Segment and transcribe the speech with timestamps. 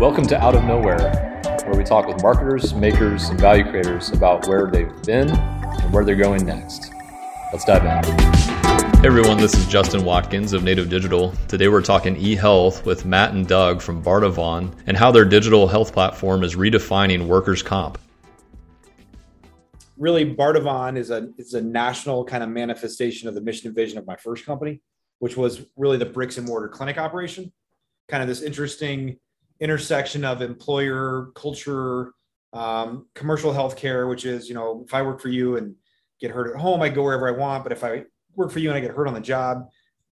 [0.00, 4.48] Welcome to Out of Nowhere, where we talk with marketers, makers, and value creators about
[4.48, 6.90] where they've been and where they're going next.
[7.52, 8.18] Let's dive in.
[9.00, 11.34] Hey everyone, this is Justin Watkins of Native Digital.
[11.48, 15.92] Today we're talking e-health with Matt and Doug from Bardavon and how their digital health
[15.92, 17.98] platform is redefining workers' comp.
[19.98, 23.98] Really, Bardavon is a is a national kind of manifestation of the mission and vision
[23.98, 24.80] of my first company,
[25.18, 27.52] which was really the bricks and mortar clinic operation.
[28.08, 29.18] Kind of this interesting
[29.60, 32.12] intersection of employer culture,
[32.52, 35.74] um, commercial healthcare, which is, you know, if I work for you and
[36.20, 37.62] get hurt at home, I go wherever I want.
[37.62, 38.04] But if I
[38.34, 39.68] work for you and I get hurt on the job,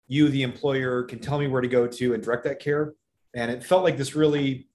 [0.08, 2.94] you, the employer, can tell me where to go to and direct that care.
[3.34, 4.68] And it felt like this really,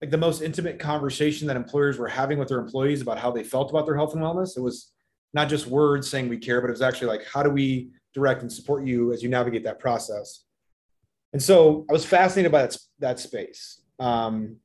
[0.00, 3.44] like the most intimate conversation that employers were having with their employees about how they
[3.44, 4.56] felt about their health and wellness.
[4.56, 4.92] It was
[5.32, 8.42] not just words saying we care, but it was actually like, how do we direct
[8.42, 10.45] and support you as you navigate that process?
[11.32, 14.56] And so I was fascinated by that, that space um,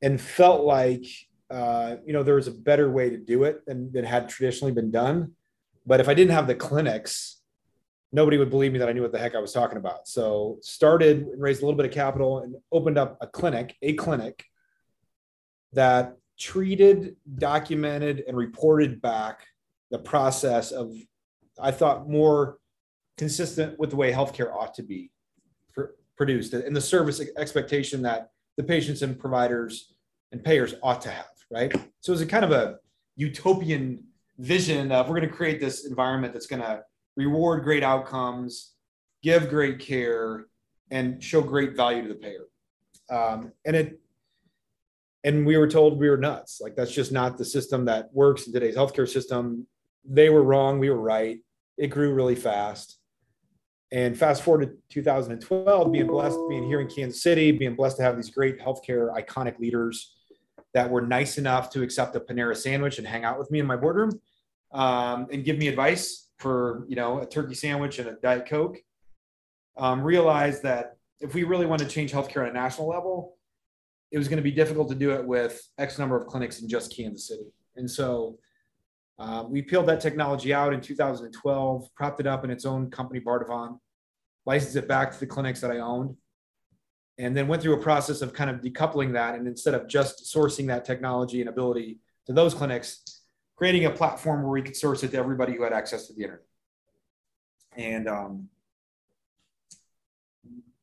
[0.00, 1.04] and felt like,
[1.50, 4.72] uh, you know, there was a better way to do it than, than had traditionally
[4.72, 5.32] been done.
[5.86, 7.40] But if I didn't have the clinics,
[8.12, 10.08] nobody would believe me that I knew what the heck I was talking about.
[10.08, 13.94] So started and raised a little bit of capital and opened up a clinic, a
[13.94, 14.44] clinic
[15.72, 19.40] that treated, documented, and reported back
[19.90, 20.94] the process of,
[21.60, 22.58] I thought, more
[23.16, 25.10] consistent with the way healthcare ought to be
[26.18, 29.94] produced and the service expectation that the patients and providers
[30.32, 31.72] and payers ought to have, right?
[32.00, 32.78] So it's a kind of a
[33.16, 34.04] utopian
[34.38, 36.82] vision of we're going to create this environment that's going to
[37.16, 38.74] reward great outcomes,
[39.22, 40.46] give great care,
[40.90, 42.46] and show great value to the payer.
[43.10, 44.00] Um, and it,
[45.24, 46.60] and we were told we were nuts.
[46.60, 49.66] Like that's just not the system that works in today's healthcare system.
[50.04, 50.78] They were wrong.
[50.78, 51.38] We were right.
[51.76, 52.98] It grew really fast.
[53.90, 58.02] And fast forward to 2012, being blessed, being here in Kansas City, being blessed to
[58.02, 60.14] have these great healthcare iconic leaders
[60.74, 63.66] that were nice enough to accept a Panera sandwich and hang out with me in
[63.66, 64.10] my boardroom
[64.72, 68.78] um, and give me advice for you know a turkey sandwich and a diet coke.
[69.76, 73.36] Um, realized that if we really want to change healthcare on a national level,
[74.10, 76.68] it was going to be difficult to do it with X number of clinics in
[76.68, 77.46] just Kansas City.
[77.76, 78.38] And so
[79.18, 83.20] uh, we peeled that technology out in 2012, propped it up in its own company,
[83.20, 83.78] Bardavon,
[84.46, 86.16] licensed it back to the clinics that I owned,
[87.18, 89.34] and then went through a process of kind of decoupling that.
[89.34, 93.22] And instead of just sourcing that technology and ability to those clinics,
[93.56, 96.22] creating a platform where we could source it to everybody who had access to the
[96.22, 96.44] internet.
[97.76, 98.48] And um,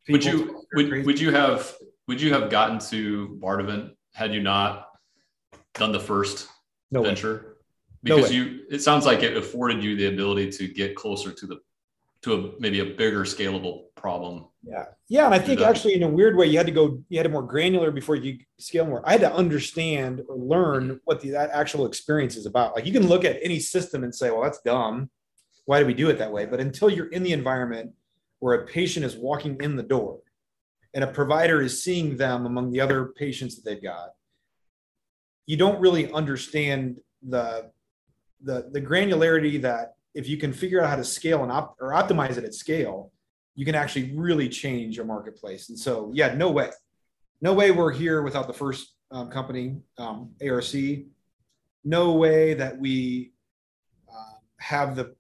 [0.09, 1.73] would you would, would you have
[2.07, 4.89] would you have gotten to Bardavon had you not
[5.73, 6.49] done the first
[6.91, 7.33] no venture?
[7.33, 7.54] Way
[8.05, 11.47] because no you it sounds like it afforded you the ability to get closer to
[11.47, 11.59] the
[12.21, 14.45] to a maybe a bigger scalable problem.
[14.63, 14.85] Yeah.
[15.09, 17.23] Yeah and i think actually in a weird way you had to go you had
[17.23, 19.01] to more granular before you scale more.
[19.05, 22.75] I had to understand or learn what the that actual experience is about.
[22.75, 25.09] Like you can look at any system and say well that's dumb.
[25.65, 26.45] Why do we do it that way?
[26.45, 27.91] But until you're in the environment
[28.39, 30.19] where a patient is walking in the door
[30.93, 34.09] and a provider is seeing them among the other patients that they've got
[35.45, 37.71] you don't really understand the
[38.45, 41.91] the the granularity that if you can figure out how to scale and op- or
[41.91, 43.11] optimize it at scale,
[43.55, 45.69] you can actually really change your marketplace.
[45.69, 46.69] And so, yeah, no way,
[47.41, 50.73] no way we're here without the first um, company, um, ARC.
[51.83, 53.33] No way that we
[54.09, 55.15] uh, have the,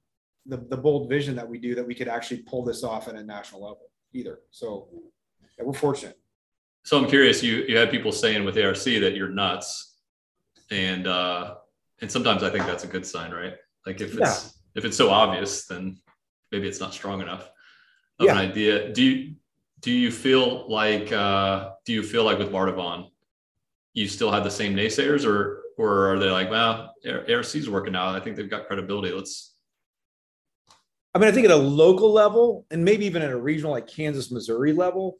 [0.45, 3.15] the the bold vision that we do that we could actually pull this off at
[3.15, 4.39] a national level either.
[4.51, 4.87] So,
[5.57, 6.17] yeah, we're fortunate.
[6.83, 7.43] So I'm curious.
[7.43, 9.97] You you had people saying with ARC that you're nuts,
[10.71, 11.55] and uh,
[12.01, 13.53] and sometimes I think that's a good sign, right?
[13.85, 14.49] Like if it's yeah.
[14.75, 15.97] if it's so obvious, then
[16.51, 17.49] maybe it's not strong enough
[18.19, 18.33] of yeah.
[18.33, 18.93] an idea.
[18.93, 19.35] Do you
[19.81, 23.09] do you feel like uh, do you feel like with Bardavon,
[23.93, 28.15] you still have the same naysayers, or or are they like, well, ARC's working out.
[28.15, 29.13] I think they've got credibility.
[29.13, 29.53] Let's.
[31.13, 33.87] I mean, I think at a local level, and maybe even at a regional like
[33.87, 35.17] Kansas, Missouri level,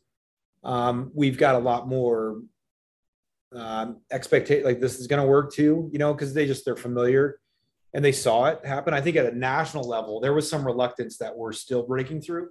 [0.64, 2.42] um, we've got a lot more
[3.56, 6.76] um, expectation like this is going to work too, you know, because they just they're
[6.76, 7.40] familiar
[7.94, 8.94] and they saw it happen.
[8.94, 12.50] I think at a national level, there was some reluctance that we're still breaking through.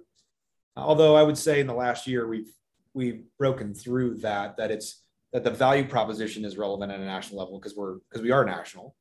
[0.75, 2.51] Although I would say in the last year we've
[2.93, 5.03] we've broken through that that it's
[5.33, 8.43] that the value proposition is relevant at a national level because we're because we are
[8.43, 8.95] national.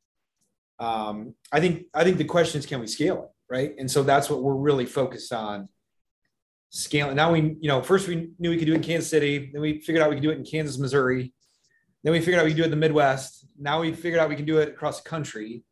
[0.78, 4.02] Um, I think I think the question is can we scale it right, and so
[4.02, 5.68] that's what we're really focused on
[6.70, 7.16] scaling.
[7.16, 9.62] Now we you know first we knew we could do it in Kansas City, then
[9.62, 11.32] we figured out we could do it in Kansas, Missouri,
[12.04, 13.46] then we figured out we could do it in the Midwest.
[13.58, 15.64] Now we figured out we can do it across the country.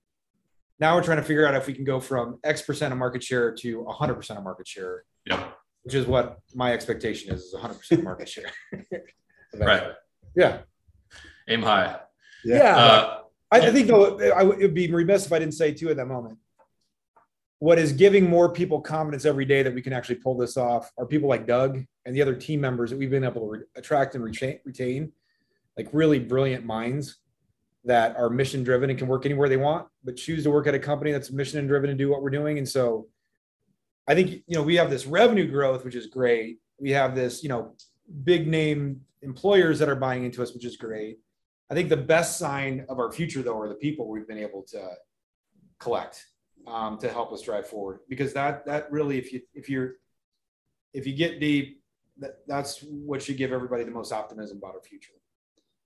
[0.81, 3.23] Now we're trying to figure out if we can go from X percent of market
[3.23, 5.05] share to 100% of market share.
[5.27, 5.49] Yeah.
[5.83, 8.51] Which is what my expectation is, is 100% market share.
[9.55, 9.93] Right.
[10.35, 10.61] Yeah.
[11.47, 12.01] Aim high.
[12.43, 12.57] Yeah.
[12.57, 12.77] yeah.
[12.77, 13.19] Uh,
[13.51, 16.07] I, I, think though it would be remiss if I didn't say too at that
[16.07, 16.39] moment.
[17.59, 20.91] What is giving more people confidence every day that we can actually pull this off
[20.97, 23.65] are people like Doug and the other team members that we've been able to re-
[23.77, 25.13] attract and retain,
[25.77, 27.19] like really brilliant minds
[27.85, 30.75] that are mission driven and can work anywhere they want, but choose to work at
[30.75, 32.59] a company that's mission driven and do what we're doing.
[32.59, 33.09] And so
[34.07, 36.59] I think, you know, we have this revenue growth, which is great.
[36.79, 37.75] We have this, you know,
[38.25, 41.19] big name employers that are buying into us, which is great.
[41.71, 44.63] I think the best sign of our future, though, are the people we've been able
[44.73, 44.91] to
[45.79, 46.25] collect
[46.67, 48.01] um, to help us drive forward.
[48.09, 49.95] Because that that really, if you if you're
[50.93, 51.81] if you get deep,
[52.19, 55.15] that, that's what should give everybody the most optimism about our future.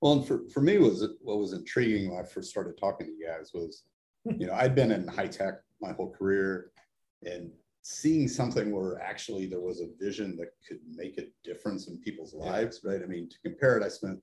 [0.00, 3.12] Well, and for, for me, was what was intriguing when I first started talking to
[3.12, 3.84] you guys was,
[4.24, 6.70] you know, I'd been in high tech my whole career,
[7.22, 7.50] and
[7.82, 12.34] seeing something where actually there was a vision that could make a difference in people's
[12.34, 13.00] lives, right?
[13.02, 14.20] I mean, to compare it, I spent,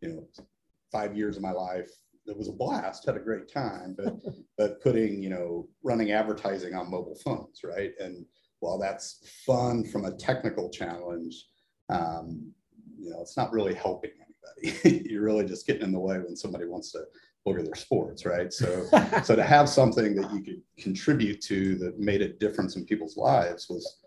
[0.00, 0.44] you know,
[0.92, 1.90] five years of my life.
[2.26, 4.14] It was a blast, had a great time, but
[4.58, 7.92] but putting, you know, running advertising on mobile phones, right?
[7.98, 8.24] And
[8.60, 11.46] while that's fun from a technical challenge,
[11.88, 12.52] um,
[12.98, 14.12] you know, it's not really helping
[14.62, 15.08] anybody.
[15.10, 17.04] You're really just getting in the way when somebody wants to
[17.46, 18.52] look at their sports, right?
[18.52, 18.86] So,
[19.24, 23.16] so to have something that you could contribute to that made a difference in people's
[23.16, 23.98] lives was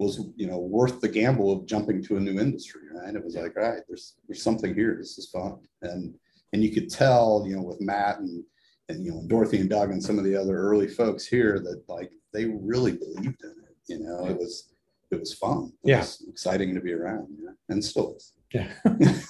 [0.00, 3.14] was you know worth the gamble of jumping to a new industry, right?
[3.14, 4.96] It was like, all right, there's there's something here.
[4.98, 6.14] This is fun, and
[6.52, 8.44] and you could tell, you know, with Matt and
[8.88, 11.82] and you know Dorothy and Doug and some of the other early folks here that
[11.88, 13.76] like they really believed in it.
[13.86, 14.74] You know, it was
[15.10, 15.72] it was fun.
[15.84, 18.32] It yeah, was exciting to be around, yeah, and still is.
[18.52, 18.68] Yeah,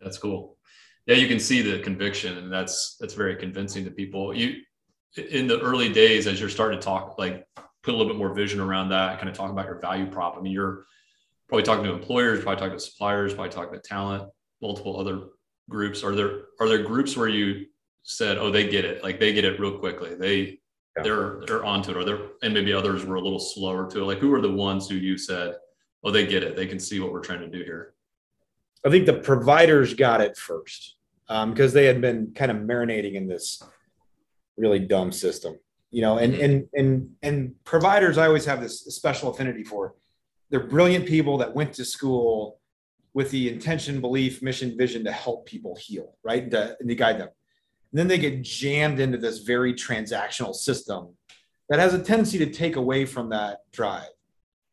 [0.00, 0.56] that's cool
[1.06, 4.34] yeah, you can see the conviction, and that's that's very convincing to people.
[4.34, 4.56] You
[5.30, 7.46] in the early days, as you're starting to talk, like
[7.82, 10.36] put a little bit more vision around that, kind of talk about your value prop.
[10.36, 10.84] I mean, you're
[11.48, 14.28] probably talking to employers, probably talking to suppliers, probably talking to talent,
[14.60, 15.28] multiple other
[15.70, 16.02] groups.
[16.02, 17.66] Are there are there groups where you
[18.02, 20.58] said, oh, they get it, like they get it real quickly, they
[20.96, 21.04] yeah.
[21.04, 24.06] they're they're onto it, or they're and maybe others were a little slower to it.
[24.06, 25.54] Like who are the ones who you said,
[26.02, 27.94] oh, they get it, they can see what we're trying to do here.
[28.86, 30.94] I think the providers got it first
[31.26, 33.60] because um, they had been kind of marinating in this
[34.56, 35.58] really dumb system,
[35.90, 36.18] you know.
[36.18, 39.94] And and and and providers, I always have this special affinity for.
[40.50, 42.60] They're brilliant people that went to school
[43.12, 46.44] with the intention, belief, mission, vision to help people heal, right?
[46.44, 47.30] And to, and to guide them.
[47.90, 51.16] And then they get jammed into this very transactional system
[51.68, 54.10] that has a tendency to take away from that drive.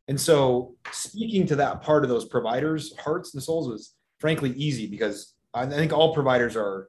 [0.07, 4.87] And so, speaking to that part of those providers' hearts and souls was frankly easy
[4.87, 6.87] because I think all providers are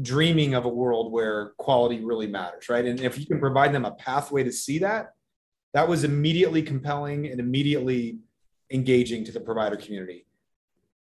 [0.00, 2.84] dreaming of a world where quality really matters, right?
[2.84, 5.14] And if you can provide them a pathway to see that,
[5.74, 8.20] that was immediately compelling and immediately
[8.70, 10.26] engaging to the provider community.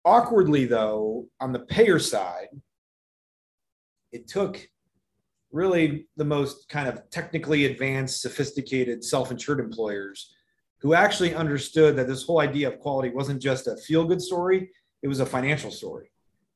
[0.06, 2.48] Awkwardly, though, on the payer side,
[4.12, 4.66] it took
[5.52, 10.34] really the most kind of technically advanced, sophisticated, self insured employers
[10.80, 14.70] who actually understood that this whole idea of quality wasn't just a feel good story,
[15.02, 16.10] it was a financial story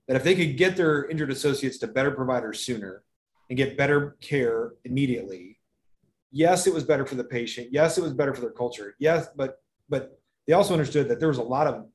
[0.07, 3.03] that if they could get their injured associates to better providers sooner
[3.49, 5.59] and get better care immediately,
[6.31, 7.69] yes, it was better for the patient.
[7.71, 8.95] Yes, it was better for their culture.
[8.99, 9.59] Yes, but
[9.89, 11.87] but they also understood that there was a lot of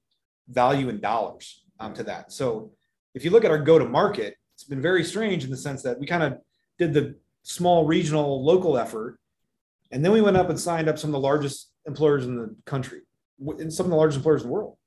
[0.48, 2.32] value in dollars um, to that.
[2.32, 2.72] So
[3.14, 5.84] if you look at our go to market, it's been very strange in the sense
[5.84, 6.40] that we kind of
[6.78, 9.20] did the small regional local effort,
[9.92, 12.56] and then we went up and signed up some of the largest employers in the
[12.66, 13.02] country,
[13.40, 14.78] and some of the largest employers in the world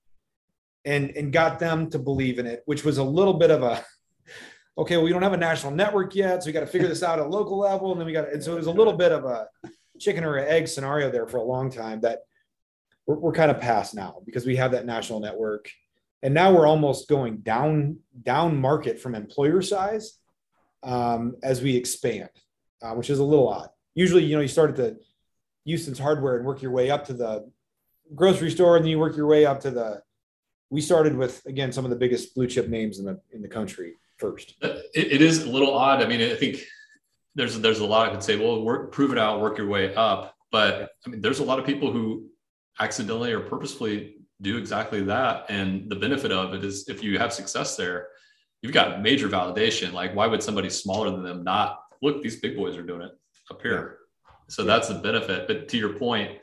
[0.85, 3.85] and and got them to believe in it, which was a little bit of a
[4.79, 7.03] okay, well, we don't have a national network yet, so we got to figure this
[7.03, 8.95] out at a local level, and then we got and so it was a little
[8.95, 9.49] bit of a
[9.99, 12.21] chicken or egg scenario there for a long time that
[13.07, 15.71] we're, we're kind of past now because we have that national network,
[16.23, 20.19] and now we're almost going down down market from employer size
[20.83, 22.31] um, as we expand,
[22.83, 23.69] uh, which is a little odd.
[23.95, 24.99] Usually, you know, you start at the
[25.65, 27.51] Houston's hardware and work your way up to the
[28.15, 30.03] grocery store, and then you work your way up to the
[30.73, 33.49] we started with again some of the biggest blue chip names in the in the
[33.49, 34.55] country first.
[34.63, 36.03] Uh, it, it is a little odd.
[36.03, 36.65] I mean, I think
[37.35, 38.37] there's there's a lot I could say.
[38.37, 40.35] Well, work, prove it out, work your way up.
[40.51, 42.27] But I mean, there's a lot of people who
[42.81, 47.33] accidentally or purposefully do exactly that, and the benefit of it is if you have
[47.35, 48.09] success there,
[48.63, 49.93] you've got major validation.
[49.93, 52.23] Like, why would somebody smaller than them not look?
[52.23, 53.13] These big boys are doing it
[53.51, 53.99] up here.
[54.49, 55.47] So that's the benefit.
[55.47, 56.39] But to your point,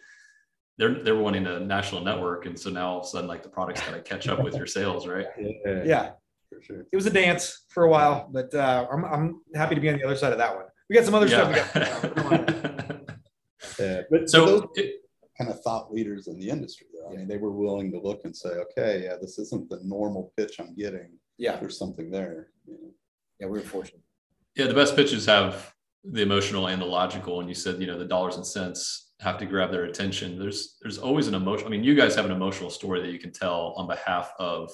[0.79, 3.49] they're they're wanting a national network, and so now all of a sudden, like the
[3.49, 5.27] product's got to catch up with your sales, right?
[5.37, 6.11] Yeah, yeah.
[6.49, 6.85] For sure.
[6.91, 9.99] It was a dance for a while, but uh, I'm I'm happy to be on
[9.99, 10.65] the other side of that one.
[10.89, 11.63] We got some other yeah.
[11.63, 12.03] stuff.
[12.03, 13.01] We got.
[13.77, 14.01] yeah.
[14.09, 15.01] But so those it,
[15.37, 17.13] kind of thought leaders in the industry, though.
[17.13, 20.33] I mean, they were willing to look and say, okay, yeah, this isn't the normal
[20.35, 21.11] pitch I'm getting.
[21.37, 22.47] Yeah, There's something there.
[22.65, 22.89] you know.
[23.39, 24.01] yeah, we were fortunate.
[24.55, 27.39] Yeah, the best pitches have the emotional and the logical.
[27.39, 30.39] And you said, you know, the dollars and cents have to grab their attention.
[30.39, 31.67] There's there's always an emotion.
[31.67, 34.71] I mean, you guys have an emotional story that you can tell on behalf of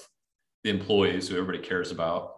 [0.64, 2.34] the employees who everybody cares about.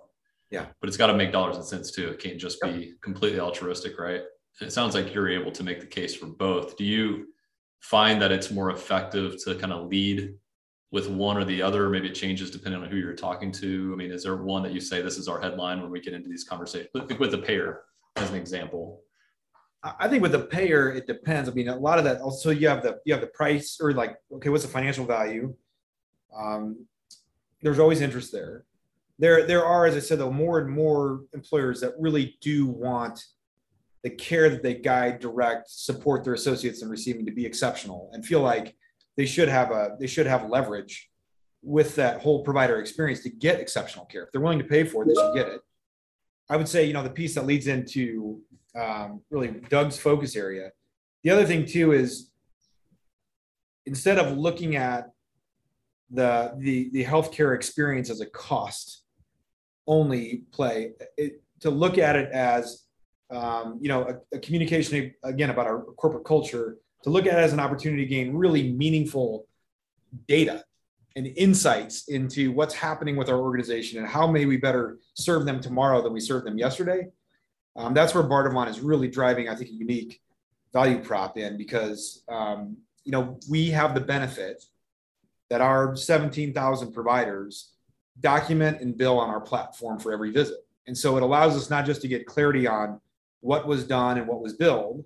[0.49, 0.67] Yeah.
[0.79, 2.07] But it's got to make dollars and cents too.
[2.09, 4.21] It can't just be completely altruistic, right?
[4.59, 6.77] And it sounds like you're able to make the case for both.
[6.77, 7.27] Do you
[7.81, 10.33] find that it's more effective to kind of lead
[10.91, 11.89] with one or the other?
[11.89, 13.91] Maybe it changes depending on who you're talking to.
[13.93, 16.13] I mean, is there one that you say this is our headline when we get
[16.13, 17.81] into these conversations with, with the payer
[18.15, 19.03] as an example?
[19.83, 21.47] I think with the payer, it depends.
[21.47, 23.93] I mean, a lot of that also you have the you have the price or
[23.93, 25.55] like, okay, what's the financial value?
[26.35, 26.85] Um,
[27.61, 28.65] there's always interest there.
[29.19, 33.23] There, there are, as I said, though, more and more employers that really do want
[34.03, 38.23] the care that they guide, direct, support their associates in receiving to be exceptional and
[38.25, 38.75] feel like
[39.15, 41.09] they should have a they should have leverage
[41.63, 44.23] with that whole provider experience to get exceptional care.
[44.23, 45.61] If they're willing to pay for it, they should get it.
[46.49, 48.39] I would say, you know, the piece that leads into
[48.77, 50.71] um, really Doug's focus area.
[51.23, 52.31] The other thing too is
[53.85, 55.09] instead of looking at
[56.09, 59.03] the the the healthcare experience as a cost
[59.87, 62.83] only play, it, to look at it as
[63.29, 66.77] um, you know a, a communication again about our corporate culture.
[67.03, 69.47] To look at it as an opportunity to gain really meaningful
[70.27, 70.63] data
[71.15, 75.59] and insights into what's happening with our organization and how may we better serve them
[75.59, 77.07] tomorrow than we served them yesterday.
[77.77, 80.19] Um, that's where Bardavon is really driving, I think, a unique
[80.73, 84.63] value prop in because um, you know we have the benefit
[85.49, 87.71] that our 17,000 providers
[88.19, 90.57] document and bill on our platform for every visit,
[90.87, 92.99] and so it allows us not just to get clarity on
[93.41, 95.05] what was done and what was billed,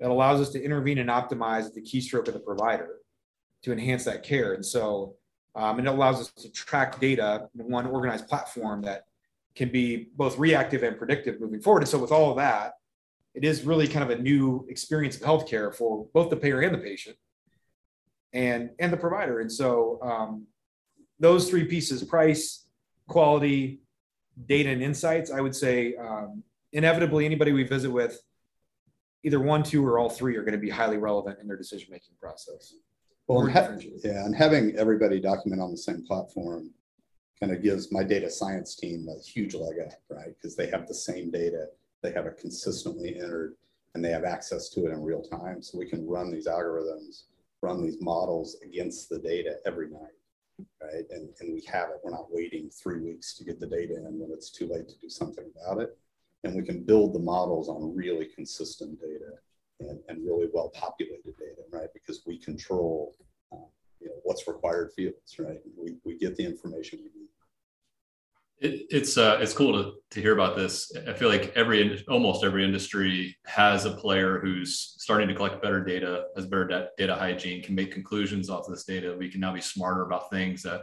[0.00, 2.96] it allows us to intervene and optimize the keystroke of the provider
[3.62, 5.14] to enhance that care, and so
[5.54, 9.04] um, and it allows us to track data in one organized platform that
[9.56, 11.82] can be both reactive and predictive moving forward.
[11.82, 12.74] And so, with all of that,
[13.34, 16.74] it is really kind of a new experience of healthcare for both the payer and
[16.74, 17.16] the patient,
[18.32, 19.40] and and the provider.
[19.40, 20.46] And so, um,
[21.18, 22.66] those three pieces: price,
[23.08, 23.80] quality,
[24.46, 25.30] data, and insights.
[25.30, 28.20] I would say, um, inevitably, anybody we visit with,
[29.24, 31.88] either one, two, or all three, are going to be highly relevant in their decision
[31.90, 32.74] making process.
[33.26, 36.70] Well, and ha- yeah, and having everybody document on the same platform
[37.40, 40.34] kind of gives my data science team a huge leg up, right?
[40.34, 41.66] Because they have the same data,
[42.02, 43.56] they have it consistently entered,
[43.94, 45.62] and they have access to it in real time.
[45.62, 47.24] So we can run these algorithms,
[47.62, 50.16] run these models against the data every night,
[50.82, 51.04] right?
[51.10, 52.00] And, and we have it.
[52.02, 54.98] We're not waiting three weeks to get the data in when it's too late to
[54.98, 55.96] do something about it.
[56.44, 59.32] And we can build the models on really consistent data
[59.80, 61.88] and, and really well populated data, right?
[61.92, 63.14] Because we control
[63.52, 63.56] uh,
[64.00, 65.58] you know what's required fields, right?
[65.76, 67.28] We, we get the information we need.
[68.58, 70.90] It, it's uh, it's cool to, to hear about this.
[71.06, 75.84] I feel like every almost every industry has a player who's starting to collect better
[75.84, 79.14] data, has better da- data hygiene, can make conclusions off of this data.
[79.18, 80.82] We can now be smarter about things that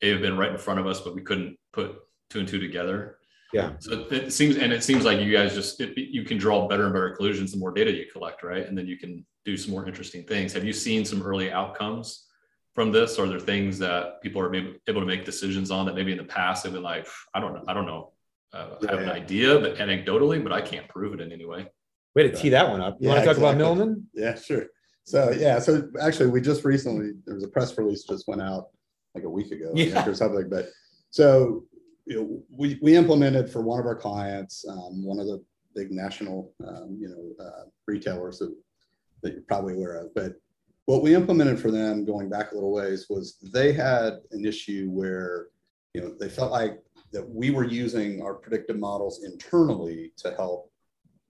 [0.00, 1.96] may have been right in front of us, but we couldn't put
[2.30, 3.18] two and two together.
[3.52, 3.72] Yeah.
[3.80, 6.66] So it, it seems, and it seems like you guys just it, you can draw
[6.68, 8.66] better and better conclusions the more data you collect, right?
[8.66, 10.52] And then you can do some more interesting things.
[10.52, 12.28] Have you seen some early outcomes
[12.74, 13.18] from this?
[13.18, 16.18] Are there things that people are maybe able to make decisions on that maybe in
[16.18, 18.12] the past they've been like, I don't know, I don't know.
[18.52, 21.66] Uh, I have an idea, but anecdotally, but I can't prove it in any way.
[22.14, 22.98] Way to tee that one up.
[23.00, 23.84] You Yeah, want to talk about exactly.
[23.86, 24.02] Milliman?
[24.12, 24.66] Yeah, sure.
[25.04, 28.68] So yeah, so actually, we just recently there was a press release just went out
[29.14, 30.08] like a week ago, I Yeah.
[30.08, 30.48] or something.
[30.50, 30.68] But
[31.10, 31.64] so
[32.06, 35.42] you know, we we implemented for one of our clients, um, one of the
[35.74, 38.54] big national um, you know uh, retailers that
[39.22, 40.14] that you're probably aware of.
[40.14, 40.34] But
[40.86, 44.88] what we implemented for them, going back a little ways, was they had an issue
[44.90, 45.48] where
[45.94, 46.80] you know they felt like
[47.12, 50.70] that we were using our predictive models internally to help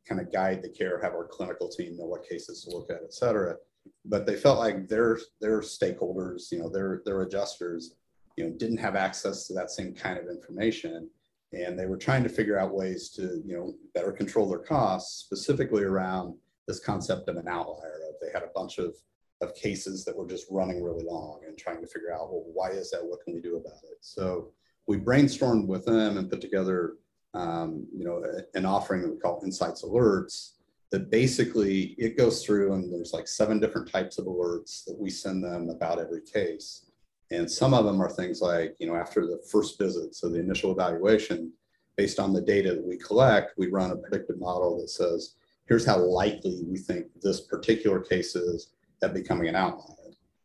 [0.08, 3.02] kind of guide the care, have our clinical team know what cases to look at,
[3.02, 3.56] et cetera.
[4.04, 7.96] But they felt like their their stakeholders, you know, their their adjusters,
[8.36, 11.10] you know, didn't have access to that same kind of information.
[11.52, 15.20] And they were trying to figure out ways to, you know, better control their costs,
[15.20, 16.34] specifically around
[16.66, 18.00] this concept of an outlier.
[18.08, 18.94] Of they had a bunch of
[19.42, 22.70] of cases that were just running really long and trying to figure out, well, why
[22.70, 23.04] is that?
[23.04, 23.98] What can we do about it?
[24.00, 24.52] So
[24.86, 26.94] we brainstormed with them and put together
[27.34, 28.22] um, you know,
[28.54, 30.52] an offering that we call Insights Alerts
[30.90, 35.08] that basically it goes through and there's like seven different types of alerts that we
[35.08, 36.90] send them about every case.
[37.30, 40.38] And some of them are things like, you know, after the first visit, so the
[40.38, 41.50] initial evaluation,
[41.96, 45.86] based on the data that we collect, we run a predictive model that says, here's
[45.86, 48.72] how likely we think this particular case is
[49.02, 49.96] at becoming an outlier.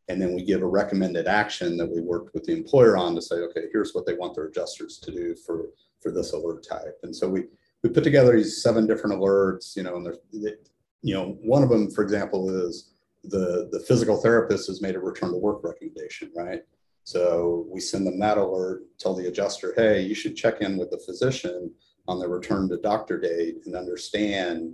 [0.10, 3.22] and then we give a recommended action that we worked with the employer on to
[3.22, 5.70] say, okay, here's what they want their adjusters to do for
[6.02, 6.98] for this alert type.
[7.04, 7.46] And so we
[7.84, 10.20] we put together these seven different alerts, you know, and there's
[11.02, 12.92] you know one of them, for example, is
[13.24, 16.62] the the physical therapist has made a return to work recommendation, right?
[17.04, 20.92] So we send them that alert, tell the adjuster, hey, you should check in with
[20.92, 21.72] the physician
[22.08, 24.74] on the return to doctor date and understand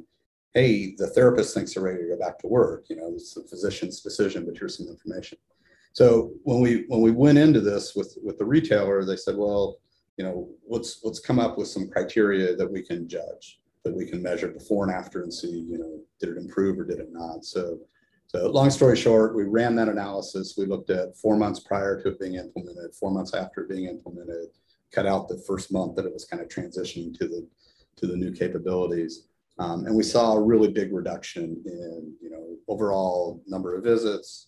[0.54, 2.86] hey, the therapist thinks they're ready to go back to work.
[2.90, 5.38] You know, it's the physician's decision, but here's some information.
[5.94, 9.78] So when we when we went into this with with the retailer, they said, well,
[10.18, 14.06] you know, let's let's come up with some criteria that we can judge, that we
[14.06, 17.10] can measure before and after and see, you know, did it improve or did it
[17.12, 17.46] not?
[17.46, 17.80] So
[18.28, 20.56] so long story short, we ran that analysis.
[20.58, 23.86] We looked at four months prior to it being implemented, four months after it being
[23.86, 24.48] implemented,
[24.92, 27.48] cut out the first month that it was kind of transitioning to the
[27.98, 29.28] to the new capabilities.
[29.60, 34.48] Um, and we saw a really big reduction in, you know, overall number of visits,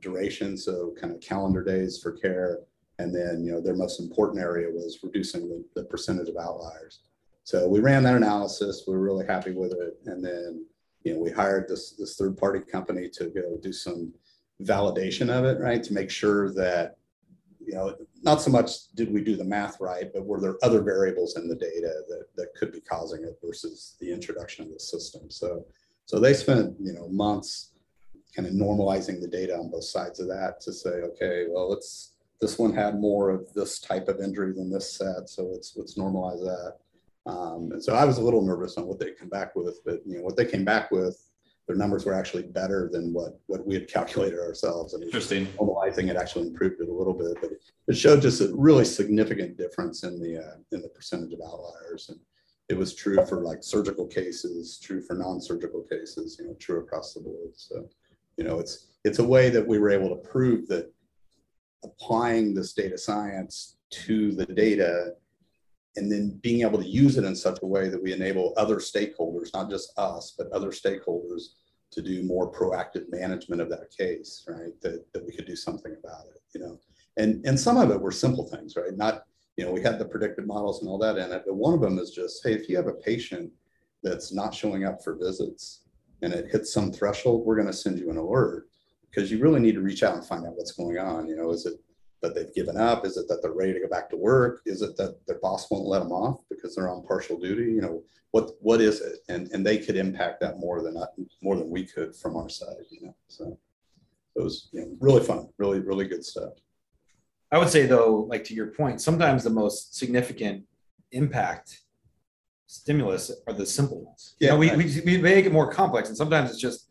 [0.00, 2.60] duration, so kind of calendar days for care.
[2.98, 7.00] And then, you know, their most important area was reducing the, the percentage of outliers.
[7.42, 8.84] So we ran that analysis.
[8.86, 9.98] We were really happy with it.
[10.06, 10.64] And then,
[11.02, 14.14] you know, we hired this, this third party company to go do some
[14.62, 15.82] validation of it, right?
[15.82, 16.96] To make sure that
[17.66, 20.82] you know, not so much did we do the math right, but were there other
[20.82, 24.80] variables in the data that, that could be causing it versus the introduction of the
[24.80, 25.30] system.
[25.30, 25.64] So,
[26.06, 27.72] so they spent, you know, months
[28.34, 32.14] kind of normalizing the data on both sides of that to say, okay, well, let's,
[32.40, 35.28] this one had more of this type of injury than this set.
[35.28, 36.76] So let's, let's normalize that.
[37.26, 40.00] Um, and so I was a little nervous on what they come back with, but
[40.04, 41.18] you know, what they came back with
[41.66, 44.94] their numbers were actually better than what what we had calculated ourselves.
[44.94, 45.46] And Interesting.
[45.58, 47.50] Normalizing it actually improved it a little bit, but
[47.88, 52.10] it showed just a really significant difference in the uh, in the percentage of outliers.
[52.10, 52.18] And
[52.68, 57.14] it was true for like surgical cases, true for non-surgical cases, you know, true across
[57.14, 57.50] the board.
[57.54, 57.88] So,
[58.36, 60.92] you know, it's it's a way that we were able to prove that
[61.82, 65.12] applying this data science to the data
[65.96, 68.76] and then being able to use it in such a way that we enable other
[68.76, 71.54] stakeholders, not just us, but other stakeholders
[71.92, 74.78] to do more proactive management of that case, right?
[74.82, 76.78] That, that we could do something about it, you know?
[77.16, 78.96] And, and some of it were simple things, right?
[78.96, 79.24] Not,
[79.56, 81.80] you know, we had the predictive models and all that in it, but one of
[81.80, 83.52] them is just, hey, if you have a patient
[84.02, 85.82] that's not showing up for visits
[86.22, 88.66] and it hits some threshold, we're going to send you an alert
[89.08, 91.28] because you really need to reach out and find out what's going on.
[91.28, 91.74] You know, is it
[92.24, 93.04] that they've given up?
[93.04, 94.62] Is it that they're ready to go back to work?
[94.64, 97.72] Is it that their boss won't let them off because they're on partial duty?
[97.72, 99.18] You know, what what is it?
[99.28, 100.96] And and they could impact that more than
[101.42, 102.84] more than we could from our side.
[102.90, 103.58] You know, so
[104.36, 106.54] it was you know, really fun, really really good stuff.
[107.52, 110.64] I would say though, like to your point, sometimes the most significant
[111.12, 111.82] impact
[112.66, 114.34] stimulus are the simple ones.
[114.40, 116.88] Yeah, you know, we, we, we make it more complex, and sometimes it's just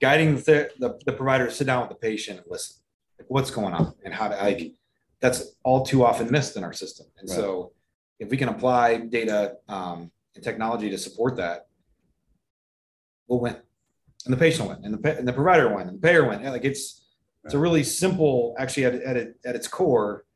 [0.00, 2.76] guiding the, the, the provider to sit down with the patient and listen
[3.18, 4.74] like what's going on and how to like
[5.20, 7.06] that's all too often missed in our system.
[7.18, 7.36] And right.
[7.36, 7.72] so
[8.20, 11.66] if we can apply data um, and technology to support that,
[13.26, 13.56] we'll win.
[14.24, 16.28] And the patient will win, and the, and the provider will win, and the payer
[16.28, 16.42] win.
[16.44, 17.04] like it's
[17.44, 20.26] it's a really simple, actually at, at, it, at its core,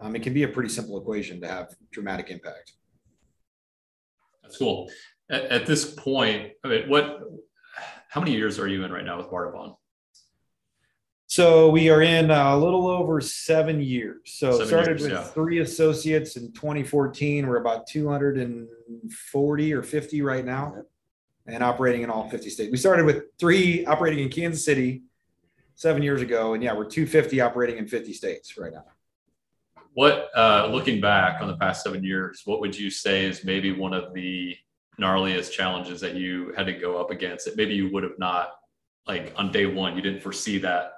[0.00, 2.72] um, it can be a pretty simple equation to have dramatic impact.
[4.42, 4.90] That's cool.
[5.30, 7.20] At, at this point, I mean, what,
[8.08, 9.76] how many years are you in right now with Bardavon?
[11.34, 14.20] So we are in a little over seven years.
[14.26, 15.24] So seven started years, with yeah.
[15.24, 17.48] three associates in 2014.
[17.48, 20.76] We're about 240 or 50 right now,
[21.48, 22.70] and operating in all 50 states.
[22.70, 25.02] We started with three operating in Kansas City
[25.74, 28.84] seven years ago, and yeah, we're 250 operating in 50 states right now.
[29.94, 33.72] What, uh, looking back on the past seven years, what would you say is maybe
[33.72, 34.56] one of the
[35.00, 38.52] gnarliest challenges that you had to go up against that maybe you would have not
[39.08, 40.92] like on day one you didn't foresee that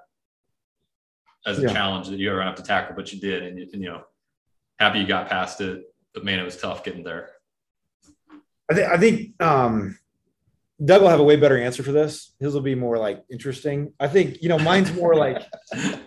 [1.47, 1.73] as a yeah.
[1.73, 4.03] challenge that you ever have to tackle, but you did, and, you, and, you know,
[4.79, 5.85] happy you got past it.
[6.13, 7.31] But man, it was tough getting there.
[8.71, 9.99] I think I think um,
[10.85, 12.35] Doug will have a way better answer for this.
[12.41, 13.93] His will be more like interesting.
[14.01, 15.43] I think you know mine's more like.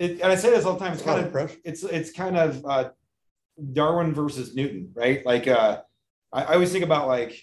[0.00, 0.94] It, and I say this all the time.
[0.94, 2.88] It's kind of it's it's kind of uh,
[3.74, 5.24] Darwin versus Newton, right?
[5.26, 5.82] Like uh,
[6.32, 7.38] I, I always think about like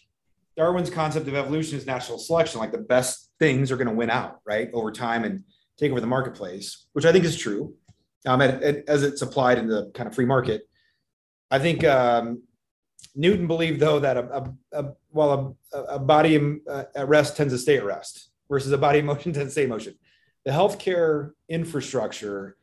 [0.58, 2.60] Darwin's concept of evolution is natural selection.
[2.60, 5.44] Like the best things are going to win out, right, over time, and
[5.78, 7.76] take over the marketplace, which I think is true,
[8.26, 10.68] um, at, at, as it's applied in the kind of free market.
[11.50, 12.44] I think um,
[13.16, 17.54] Newton believed, though, that a, a, a while a, a body uh, at rest tends
[17.54, 19.96] to stay at rest versus a body in motion tends to stay in motion.
[20.46, 22.58] The healthcare infrastructure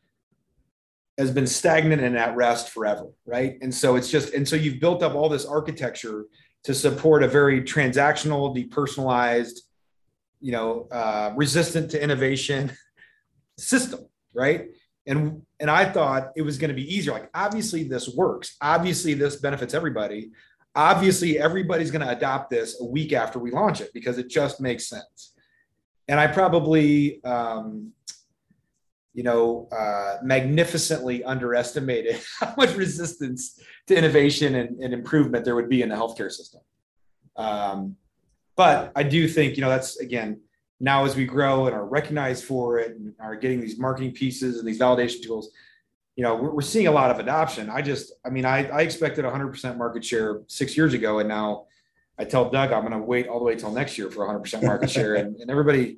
[1.17, 3.57] has been stagnant and at rest forever, right?
[3.61, 6.25] And so it's just, and so you've built up all this architecture
[6.65, 9.59] to support a very transactional, depersonalized,
[10.41, 12.75] you know, uh, resistant to innovation,
[13.57, 14.01] system,
[14.33, 14.67] right?
[15.07, 17.13] And and I thought it was going to be easier.
[17.13, 18.55] Like obviously this works.
[18.61, 20.31] Obviously this benefits everybody.
[20.75, 24.59] Obviously everybody's going to adopt this a week after we launch it because it just
[24.59, 25.33] makes sense.
[26.07, 27.93] And I probably um,
[29.15, 35.69] you know, uh, magnificently underestimated how much resistance to innovation and, and, improvement there would
[35.69, 36.59] be in the healthcare system.
[37.37, 37.95] Um,
[38.57, 40.41] but I do think, you know, that's again,
[40.79, 44.59] now as we grow and are recognized for it and are getting these marketing pieces
[44.59, 45.51] and these validation tools,
[46.15, 47.69] you know, we're, we're seeing a lot of adoption.
[47.69, 51.65] I just, I mean, I, I expected 100% market share six years ago, and now
[52.17, 54.63] I tell Doug I'm going to wait all the way till next year for 100%
[54.63, 55.97] market share, and, and everybody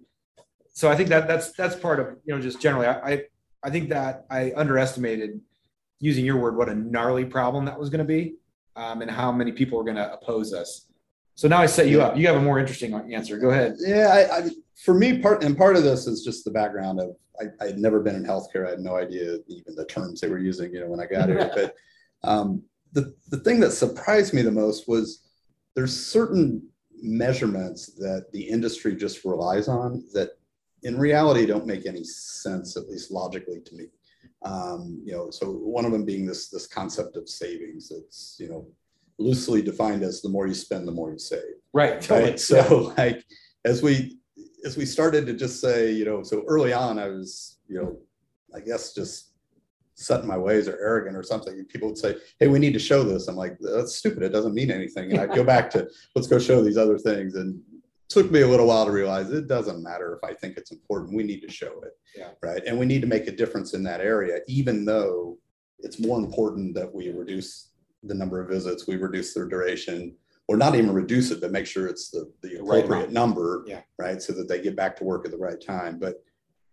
[0.78, 3.24] so I think that that's that's part of you know just generally I
[3.64, 5.42] I think that I underestimated
[6.00, 8.36] using your word what a gnarly problem that was going to be
[8.76, 10.86] um, and how many people are going to oppose us.
[11.34, 12.16] So now I set you up.
[12.16, 13.40] You have a more interesting answer.
[13.40, 13.78] Go ahead.
[13.80, 17.16] Yeah, I, I, for me, part and part of this is just the background of
[17.40, 18.68] I, I, had never been in healthcare.
[18.68, 20.74] I had no idea even the terms they were using.
[20.74, 21.76] You know, when I got here, but
[22.28, 22.64] um,
[22.94, 25.24] the the thing that surprised me the most was
[25.76, 26.68] there's certain
[27.02, 30.32] measurements that the industry just relies on that
[30.84, 33.86] in reality don't make any sense, at least logically to me.
[34.44, 37.92] Um, you know, so one of them being this this concept of savings.
[37.92, 38.68] It's you know
[39.18, 41.42] loosely defined as the more you spend, the more you save.
[41.74, 42.00] Right.
[42.00, 42.32] Totally.
[42.32, 42.40] Right.
[42.40, 43.04] So yeah.
[43.04, 43.26] like
[43.66, 44.18] as we
[44.66, 47.98] as we started to just say, you know, so early on I was, you know,
[48.56, 49.32] I guess just
[49.96, 51.54] set in my ways or arrogant or something.
[51.54, 53.28] And people would say, Hey, we need to show this.
[53.28, 54.24] I'm like, that's stupid.
[54.24, 55.12] It doesn't mean anything.
[55.12, 57.36] And I'd go back to let's go show these other things.
[57.36, 57.60] And
[58.10, 61.14] took me a little while to realize it doesn't matter if I think it's important.
[61.14, 61.92] We need to show it.
[62.16, 62.30] Yeah.
[62.42, 62.62] Right.
[62.66, 65.38] And we need to make a difference in that area, even though
[65.80, 67.72] it's more important that we reduce
[68.04, 70.16] the number of visits, we reduce their duration,
[70.48, 73.64] or not even reduce it, but make sure it's the, the appropriate right number.
[73.68, 73.82] Yeah.
[73.98, 74.22] Right.
[74.22, 76.00] So that they get back to work at the right time.
[76.00, 76.24] But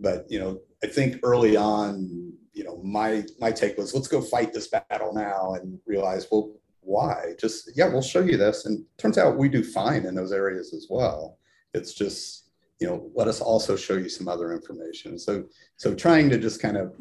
[0.00, 4.20] but you know, I think early on, you know, my my take was let's go
[4.20, 6.52] fight this battle now and realize, well,
[6.84, 10.32] why just yeah we'll show you this and turns out we do fine in those
[10.32, 11.38] areas as well
[11.72, 15.44] it's just you know let us also show you some other information so
[15.76, 16.94] so trying to just kind of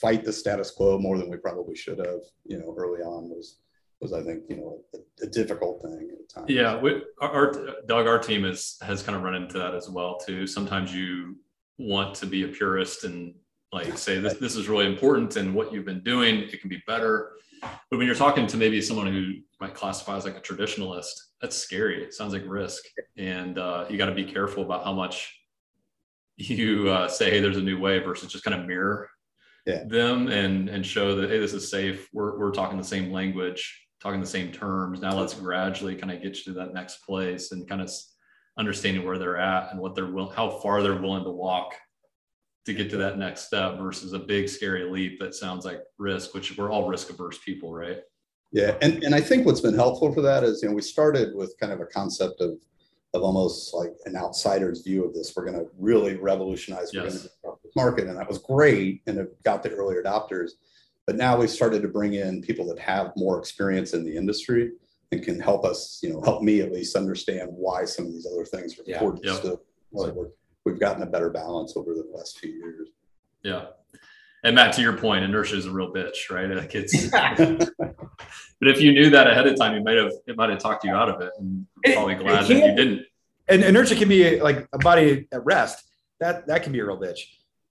[0.00, 3.58] fight the status quo more than we probably should have you know early on was
[4.00, 6.50] was I think you know a, a difficult thing at times.
[6.50, 7.52] Yeah, we, our,
[7.86, 10.46] Doug, our team is has kind of run into that as well too.
[10.46, 11.36] Sometimes you
[11.78, 13.34] want to be a purist and
[13.72, 16.82] like say this this is really important and what you've been doing it can be
[16.86, 17.32] better,
[17.62, 21.56] but when you're talking to maybe someone who might classify as like a traditionalist, that's
[21.56, 22.02] scary.
[22.02, 22.84] It sounds like risk,
[23.16, 25.36] and uh, you got to be careful about how much
[26.36, 29.10] you uh, say, "Hey, there's a new way," versus just kind of mirror
[29.66, 29.84] yeah.
[29.84, 32.08] them and and show that hey, this is safe.
[32.12, 35.00] We're we're talking the same language, talking the same terms.
[35.00, 37.90] Now let's gradually kind of get you to that next place and kind of
[38.58, 41.74] understanding where they're at and what they're will, how far they're willing to walk
[42.66, 46.34] to get to that next step versus a big scary leap that sounds like risk
[46.34, 48.00] which we're all risk averse people right
[48.52, 51.34] yeah and, and i think what's been helpful for that is you know we started
[51.34, 52.58] with kind of a concept of
[53.12, 57.28] of almost like an outsider's view of this we're going to really revolutionize yes.
[57.74, 60.50] market and that was great and it got the early adopters
[61.10, 64.70] but now we've started to bring in people that have more experience in the industry
[65.10, 68.28] and can help us you know help me at least understand why some of these
[68.32, 69.32] other things are important yeah.
[69.32, 69.42] Yep.
[69.42, 70.30] to
[70.64, 72.90] we've gotten a better balance over the last few years.
[73.42, 73.64] Yeah.
[74.44, 76.48] And Matt, to your point, inertia is a real bitch, right?
[76.48, 80.50] Like it's, but if you knew that ahead of time, you might have, it might
[80.50, 83.06] have talked you out of it and probably glad that you didn't.
[83.48, 85.84] And inertia can be like a body at rest.
[86.20, 87.18] That, that can be a real bitch.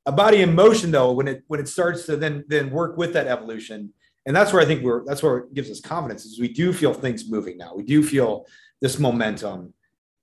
[0.09, 3.13] A body in motion though, when it, when it starts to then, then work with
[3.13, 3.93] that evolution.
[4.25, 6.73] And that's where I think we're, that's where it gives us confidence is we do
[6.73, 7.75] feel things moving now.
[7.75, 8.47] We do feel
[8.81, 9.73] this momentum.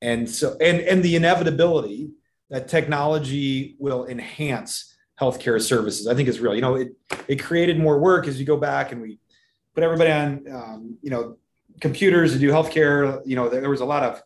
[0.02, 2.10] And so, and, and the inevitability
[2.50, 6.08] that technology will enhance healthcare services.
[6.08, 6.54] I think is real.
[6.54, 6.88] You know, it
[7.28, 9.18] it created more work as you go back and we
[9.74, 11.36] put everybody on, um, you know,
[11.80, 13.22] computers to do healthcare.
[13.24, 14.22] You know, there, there was a lot of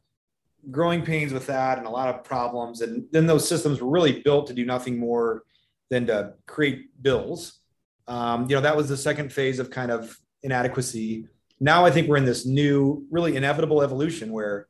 [0.71, 2.81] growing pains with that and a lot of problems.
[2.83, 5.45] And then those systems were really built to do nothing more
[5.91, 7.61] than to create bills.
[8.09, 11.27] Um, you know, that was the second phase of kind of inadequacy.
[11.59, 14.67] Now I think we're in this new, really inevitable evolution where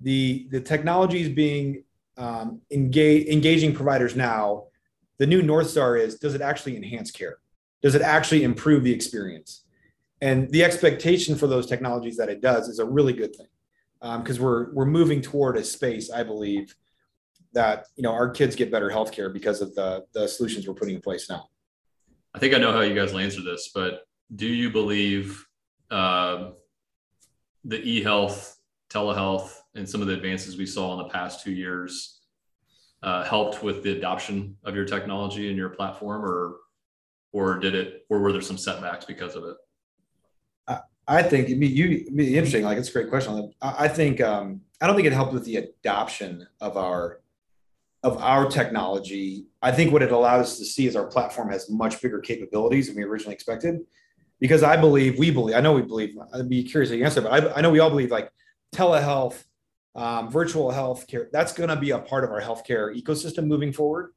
[0.00, 1.84] the the technology is being
[2.16, 4.64] um, engage, engaging providers now,
[5.18, 7.38] the new North Star is does it actually enhance care?
[7.82, 9.64] Does it actually improve the experience?
[10.20, 13.46] And the expectation for those technologies that it does is a really good thing
[14.20, 16.74] because um, we're we're moving toward a space, I believe,
[17.52, 20.94] that you know our kids get better healthcare because of the the solutions we're putting
[20.94, 21.48] in place now.
[22.34, 24.02] I think I know how you guys will answer this, but
[24.36, 25.44] do you believe
[25.90, 26.50] uh,
[27.64, 28.56] the e-health,
[28.88, 32.20] telehealth, and some of the advances we saw in the past two years
[33.02, 36.56] uh, helped with the adoption of your technology and your platform, or
[37.32, 39.56] or did it, or were there some setbacks because of it?
[41.10, 42.62] I think it'd be you it'd be interesting.
[42.62, 43.52] Like it's a great question.
[43.60, 47.20] I, I think um, I don't think it helped with the adoption of our
[48.02, 49.46] of our technology.
[49.60, 52.86] I think what it allowed us to see is our platform has much bigger capabilities
[52.86, 53.80] than we originally expected.
[54.38, 57.32] Because I believe we believe I know we believe I'd be curious to answer, but
[57.32, 58.30] I, I know we all believe like
[58.74, 59.44] telehealth,
[59.94, 64.12] um, virtual healthcare, that's going to be a part of our healthcare ecosystem moving forward.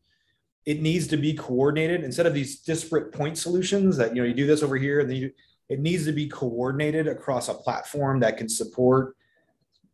[0.65, 4.33] It needs to be coordinated instead of these disparate point solutions that you know you
[4.33, 5.31] do this over here and then you
[5.67, 9.15] it needs to be coordinated across a platform that can support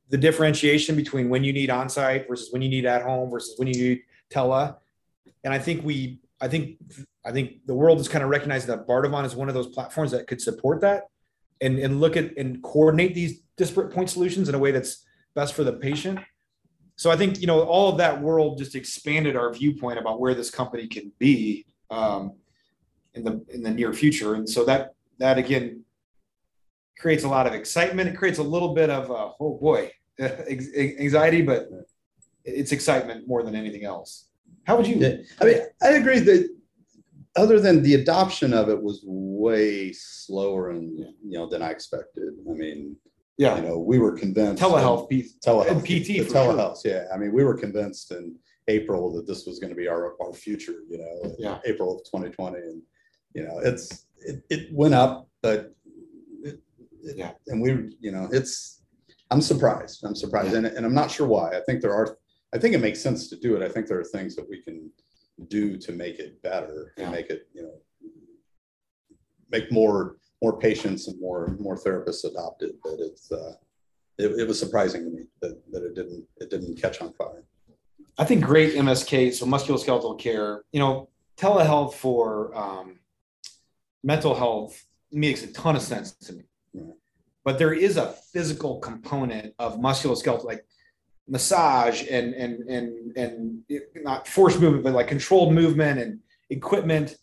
[0.10, 3.68] the differentiation between when you need on-site versus when you need at home versus when
[3.68, 4.76] you need tele.
[5.44, 6.78] And I think we, I think,
[7.26, 10.12] I think the world is kind of recognizing that Bardavon is one of those platforms
[10.12, 11.10] that could support that
[11.62, 15.54] and, and look at and coordinate these disparate point solutions in a way that's best
[15.54, 16.20] for the patient.
[16.96, 20.34] So I think, you know, all of that world just expanded our viewpoint about where
[20.34, 22.34] this company can be um,
[23.14, 24.36] in the, in the near future.
[24.36, 25.84] And so that that again
[26.98, 28.10] creates a lot of excitement.
[28.10, 29.92] It creates a little bit of uh, oh boy
[31.00, 31.70] anxiety, but
[32.44, 34.30] it's excitement more than anything else.
[34.66, 34.96] How would you?
[35.42, 36.50] I mean, I agree that
[37.36, 42.34] other than the adoption of it was way slower and you know than I expected.
[42.50, 42.96] I mean,
[43.38, 46.82] yeah, you know, we were convinced telehealth, P- telehealth, and PT, telehealth.
[46.84, 46.92] Sure.
[46.92, 48.36] Yeah, I mean, we were convinced in
[48.68, 50.84] April that this was going to be our our future.
[50.90, 51.60] You know, yeah.
[51.66, 52.82] April of 2020, and
[53.34, 55.74] you know, it's it, it went up, but
[56.44, 56.60] it,
[57.04, 58.79] it, yeah, and we, you know, it's,
[59.32, 60.04] I'm surprised.
[60.04, 60.54] I'm surprised.
[60.54, 61.52] And, and I'm not sure why.
[61.56, 62.18] I think there are,
[62.54, 63.64] I think it makes sense to do it.
[63.64, 64.92] I think there are things that we can
[65.48, 67.74] do to make it better and make it, you know,
[69.52, 72.76] make more, more patients and more, more therapists adopt it.
[72.84, 73.54] But it's, uh,
[74.18, 77.44] it, it was surprising to me that, that it didn't, it didn't catch on fire.
[78.18, 83.00] I think great MSK, so musculoskeletal care, you know, telehealth for um,
[84.04, 86.44] mental health makes a ton of sense to me.
[87.46, 90.66] But there is a physical component of musculoskeletal, like
[91.28, 93.64] massage and and and and
[93.96, 97.16] not forced movement, but like controlled movement and equipment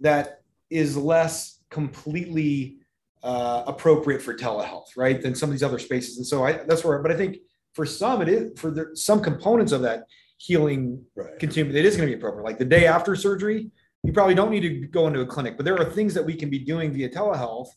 [0.00, 2.78] that is less completely
[3.22, 6.16] uh, appropriate for telehealth, right, than some of these other spaces.
[6.16, 7.38] And so I, that's where, but I think
[7.74, 10.04] for some it is for the, some components of that
[10.38, 11.38] healing right.
[11.38, 12.44] continuum, it is going to be appropriate.
[12.44, 13.70] Like the day after surgery,
[14.02, 16.34] you probably don't need to go into a clinic, but there are things that we
[16.34, 17.68] can be doing via telehealth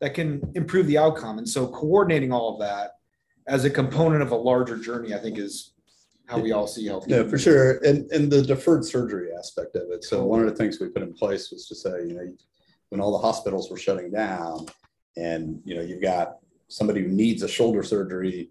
[0.00, 1.38] that can improve the outcome.
[1.38, 2.92] And so coordinating all of that
[3.46, 5.72] as a component of a larger journey, I think is
[6.26, 7.06] how we all see health.
[7.08, 7.78] Yeah, for sure.
[7.78, 10.04] And and the deferred surgery aspect of it.
[10.04, 12.32] So one of the things we put in place was to say, you know,
[12.90, 14.66] when all the hospitals were shutting down
[15.16, 18.50] and you know, you've got somebody who needs a shoulder surgery,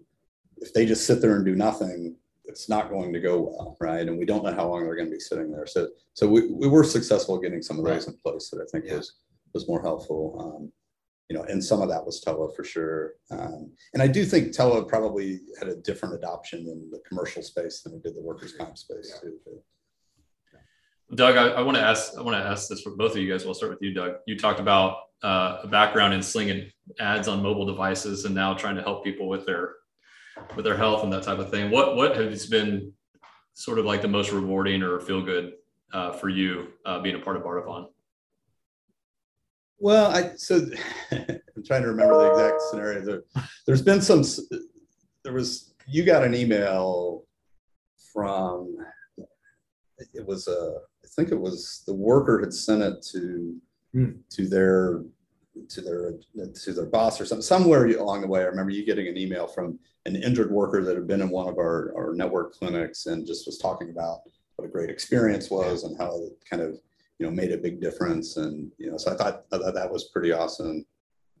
[0.58, 4.08] if they just sit there and do nothing, it's not going to go well, right?
[4.08, 5.66] And we don't know how long they're going to be sitting there.
[5.66, 8.14] So, so we, we were successful getting some of those right.
[8.14, 8.96] in place that I think yeah.
[8.96, 9.14] was
[9.54, 10.56] was more helpful.
[10.56, 10.72] Um,
[11.28, 13.12] you know, and some of that was Tele for sure.
[13.30, 17.82] Um, and I do think Tele probably had a different adoption in the commercial space
[17.82, 19.30] than it did the workers' comp space yeah.
[19.30, 19.60] too.
[21.14, 22.12] Doug, I, I want to ask.
[22.18, 23.44] I want to ask this for both of you guys.
[23.44, 24.16] We'll start with you, Doug.
[24.26, 28.76] You talked about uh, a background in slinging ads on mobile devices, and now trying
[28.76, 29.76] to help people with their
[30.54, 31.70] with their health and that type of thing.
[31.70, 32.92] What what has been
[33.54, 35.54] sort of like the most rewarding or feel good
[35.92, 37.88] uh, for you uh, being a part of Bardavon?
[39.78, 40.66] Well, I so
[41.10, 43.04] I'm trying to remember the exact scenario.
[43.04, 43.22] There,
[43.66, 44.24] there's been some.
[45.24, 47.24] There was you got an email
[48.12, 48.76] from.
[50.14, 50.78] It was a.
[51.04, 53.56] I think it was the worker had sent it to
[53.94, 54.18] mm.
[54.30, 55.02] to their
[55.68, 56.14] to their
[56.54, 58.40] to their boss or something somewhere along the way.
[58.40, 61.48] I remember you getting an email from an injured worker that had been in one
[61.48, 64.20] of our, our network clinics and just was talking about
[64.56, 66.78] what a great experience was and how it kind of
[67.18, 69.90] you know made a big difference and you know so I thought, I thought that
[69.90, 70.84] was pretty awesome.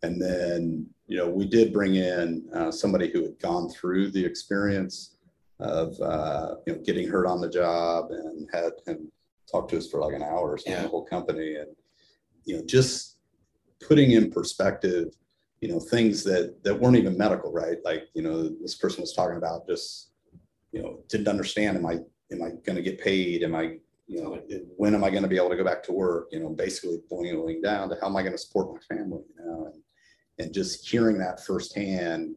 [0.02, 4.24] And then you know we did bring in uh, somebody who had gone through the
[4.24, 5.16] experience
[5.60, 9.10] of uh, you know getting hurt on the job and had him
[9.50, 10.82] talk to us for like an hour or so yeah.
[10.82, 11.74] the whole company and
[12.44, 13.18] you know just
[13.80, 15.14] putting in perspective,
[15.60, 17.78] you know, things that that weren't even medical, right?
[17.84, 20.10] Like, you know, this person was talking about just,
[20.72, 21.76] you know, didn't understand.
[21.76, 21.98] Am I
[22.32, 23.42] am I going to get paid?
[23.42, 24.40] Am I, you know,
[24.76, 26.28] when am I going to be able to go back to work?
[26.32, 29.22] You know, basically boiling down to how am I going to support my family?
[29.38, 29.82] You know, and,
[30.38, 32.34] and just hearing that firsthand,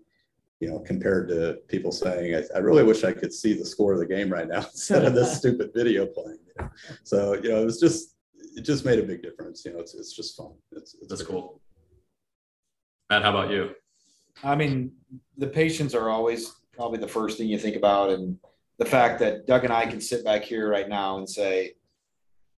[0.60, 3.93] you know, compared to people saying, I, I, really wish I could see the score
[3.93, 6.39] of the game right now instead of this stupid video playing.
[6.45, 6.69] You know?
[7.03, 8.15] So, you know, it was just
[8.55, 9.63] it just made a big difference.
[9.63, 10.51] You know, it's it's just fun.
[10.73, 11.62] It's, it's that's cool.
[13.10, 13.71] Matt, how about you?
[14.43, 14.91] I mean,
[15.38, 18.38] the patients are always probably the first thing you think about, and
[18.82, 21.74] the fact that Doug and I can sit back here right now and say,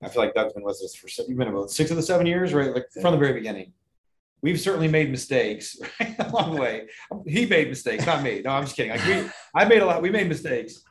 [0.04, 2.26] I feel like Doug's been with us for, you've been about six of the seven
[2.28, 2.72] years, right?
[2.72, 3.72] Like from the very beginning.
[4.40, 6.86] We've certainly made mistakes right, along the way.
[7.26, 8.40] He made mistakes, not me.
[8.40, 8.92] No, I'm just kidding.
[8.92, 10.84] Like we, I made a lot, we made mistakes.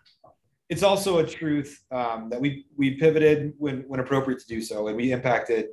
[0.67, 4.89] It's also a truth um, that we, we pivoted when, when appropriate to do so.
[4.89, 5.67] And we impacted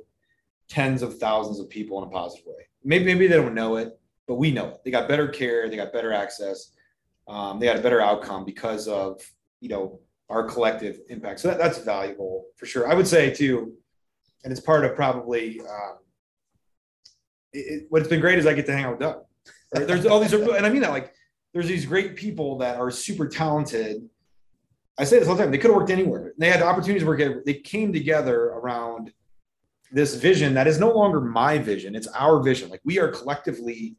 [0.69, 2.63] tens of thousands of people in a positive way.
[2.85, 4.77] Maybe, maybe they don't know it, but we know it.
[4.85, 6.71] They got better care, they got better access,
[7.27, 9.21] um, they had a better outcome because of
[9.61, 11.39] you know our collective impact.
[11.39, 12.87] So that, that's valuable for sure.
[12.89, 13.73] I would say too,
[14.43, 15.97] and it's part of probably um,
[17.53, 19.21] it, it- what's been great is I get to hang out with Doug.
[19.75, 19.87] Right?
[19.87, 21.13] There's all these, and I mean that like
[21.53, 24.07] there's these great people that are super talented.
[24.99, 25.51] I say this all the time.
[25.51, 26.33] They could have worked anywhere.
[26.37, 27.21] They had the opportunities to work.
[27.21, 29.11] At, they came together around
[29.91, 31.95] this vision that is no longer my vision.
[31.95, 32.69] It's our vision.
[32.69, 33.95] Like we are collectively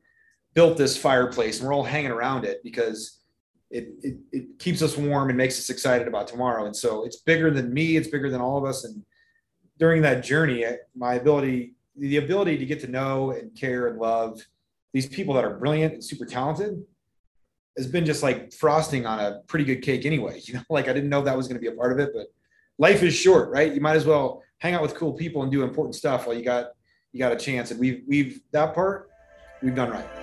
[0.55, 3.20] built this fireplace and we're all hanging around it because
[3.71, 6.67] it, it, it keeps us warm and makes us excited about tomorrow.
[6.67, 7.97] And so it's bigger than me.
[7.97, 8.85] It's bigger than all of us.
[8.85, 9.05] And
[9.79, 10.65] during that journey,
[10.97, 14.41] my ability, the ability to get to know and care and love
[14.93, 16.83] these people that are brilliant and super talented
[17.77, 20.41] has been just like frosting on a pretty good cake anyway.
[20.45, 22.11] You know, like I didn't know that was going to be a part of it,
[22.13, 22.27] but
[22.79, 23.73] life is short, right?
[23.73, 26.45] You might as well hang out with cool people and do important stuff while you
[26.45, 26.71] got
[27.13, 27.71] you got a chance.
[27.71, 29.11] And we've we've that part
[29.63, 30.20] we've done right.